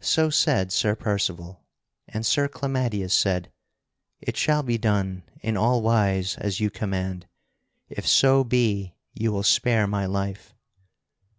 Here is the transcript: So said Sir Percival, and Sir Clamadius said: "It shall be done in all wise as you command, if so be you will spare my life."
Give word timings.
So 0.00 0.30
said 0.30 0.72
Sir 0.72 0.94
Percival, 0.96 1.66
and 2.08 2.24
Sir 2.24 2.48
Clamadius 2.48 3.12
said: 3.12 3.52
"It 4.18 4.34
shall 4.38 4.62
be 4.62 4.78
done 4.78 5.24
in 5.42 5.58
all 5.58 5.82
wise 5.82 6.36
as 6.38 6.58
you 6.58 6.70
command, 6.70 7.26
if 7.90 8.08
so 8.08 8.44
be 8.44 8.94
you 9.12 9.30
will 9.30 9.42
spare 9.42 9.86
my 9.86 10.06
life." 10.06 10.54